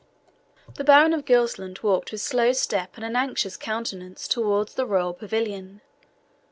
The 0.77 0.83
Baron 0.83 1.13
of 1.13 1.25
Gilsland 1.25 1.83
walked 1.83 2.11
with 2.11 2.21
slow 2.21 2.53
step 2.53 2.93
and 2.95 3.05
an 3.05 3.15
anxious 3.15 3.55
countenance 3.55 4.27
towards 4.27 4.73
the 4.73 4.87
royal 4.87 5.13
pavilion. 5.13 5.81